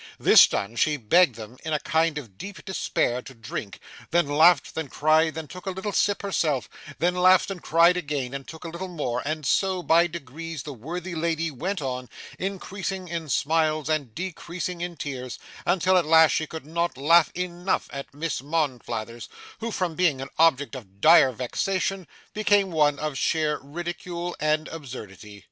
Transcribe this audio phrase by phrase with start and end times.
[0.19, 4.73] This done, she begged them in a kind of deep despair to drink; then laughed,
[4.73, 8.63] then cried, then took a little sip herself, then laughed and cried again, and took
[8.63, 12.09] a little more; and so, by degrees, the worthy lady went on,
[12.39, 15.37] increasing in smiles and decreasing in tears,
[15.67, 19.27] until at last she could not laugh enough at Miss Monflathers,
[19.59, 25.39] who, from being an object of dire vexation, became one of sheer ridicule and absurdity.